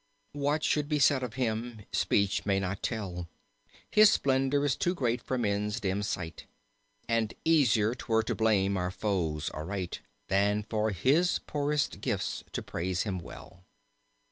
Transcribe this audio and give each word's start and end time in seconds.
What 0.33 0.63
should 0.63 0.89
be 0.89 0.97
said 0.97 1.21
of 1.21 1.35
him 1.35 1.85
speech 1.91 2.43
may 2.43 2.59
not 2.59 2.81
tell; 2.81 3.27
His 3.91 4.09
splendor 4.09 4.65
is 4.65 4.75
too 4.75 4.95
great 4.95 5.21
for 5.21 5.37
men's 5.37 5.79
dim 5.79 6.01
sight; 6.01 6.45
And 7.07 7.35
easier 7.45 7.93
'twere 7.93 8.23
to 8.23 8.33
blame 8.33 8.77
his 8.77 8.95
foes 8.95 9.51
aright 9.51 9.99
Than 10.27 10.63
for 10.63 10.89
his 10.89 11.37
poorest 11.45 12.01
gifts 12.01 12.43
to 12.51 12.63
praise 12.63 13.03
him 13.03 13.19
well. 13.19 13.63